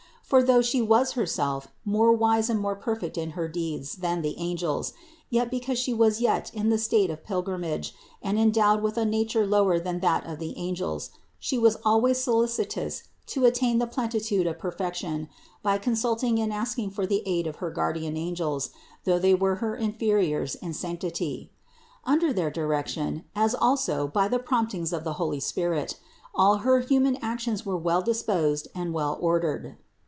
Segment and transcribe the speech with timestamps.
[0.31, 4.33] For though She was Herself more wise and more perfect in her deeds than the
[4.37, 4.93] angels,
[5.29, 9.03] yet be cause She was yet in the state of pilgrimage and endowed with a
[9.03, 14.47] nature lower than that of the angels, She was always solicitous to attain the plenitude
[14.47, 15.27] of perfection
[15.63, 18.69] by consulting and asking for the aid of her guardian angels,
[19.03, 21.51] though they were her inferiors in sanctity.
[22.05, 25.99] Under their direction, as also by the promptings of the holy Spirit,
[26.33, 29.75] all her human actions were well disposed and well or dered.